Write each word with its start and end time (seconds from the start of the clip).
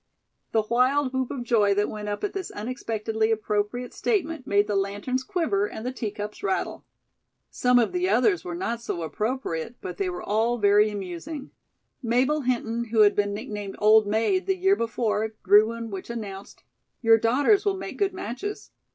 The 0.51 0.63
wild 0.67 1.13
whoop 1.13 1.29
of 1.29 1.43
joy 1.43 1.75
that 1.75 1.87
went 1.87 2.09
up 2.09 2.23
at 2.23 2.33
this 2.33 2.49
unexpectedly 2.49 3.29
appropriate 3.29 3.93
statement 3.93 4.47
made 4.47 4.65
the 4.65 4.75
lanterns 4.75 5.21
quiver 5.23 5.67
and 5.67 5.85
the 5.85 5.91
teacups 5.91 6.41
rattle. 6.41 6.87
Some 7.51 7.77
of 7.77 7.91
the 7.91 8.09
others 8.09 8.43
were 8.43 8.55
not 8.55 8.81
so 8.81 9.03
appropriate, 9.03 9.75
but 9.79 9.97
they 9.97 10.09
were 10.09 10.23
all 10.23 10.57
very 10.57 10.89
amusing. 10.89 11.51
Mabel 12.01 12.41
Hinton, 12.41 12.85
who 12.85 13.01
had 13.01 13.15
been 13.15 13.35
nicknamed 13.35 13.75
"old 13.77 14.07
maid" 14.07 14.47
the 14.47 14.57
year 14.57 14.75
before, 14.75 15.35
drew 15.45 15.67
one 15.67 15.91
which 15.91 16.09
announced: 16.09 16.63
"Your 17.03 17.19
daughters 17.19 17.63
will 17.63 17.77
make 17.77 17.99
good 17.99 18.11
matches." 18.11 18.71